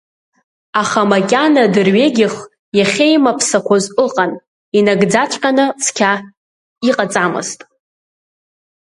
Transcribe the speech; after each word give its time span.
Аха 0.81 1.01
макьана, 1.11 1.63
дырҩегьых 1.73 2.35
иахьеимаԥсақәоз 2.77 3.85
ыҟан, 4.05 4.31
инагӡаҵәҟьаны 4.77 5.65
цқьа 5.83 6.11
иҟаҵамызт. 6.89 7.59